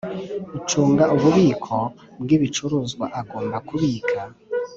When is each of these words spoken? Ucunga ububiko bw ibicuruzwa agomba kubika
Ucunga 0.57 1.03
ububiko 1.15 1.75
bw 2.21 2.29
ibicuruzwa 2.35 3.05
agomba 3.21 3.57
kubika 3.67 4.19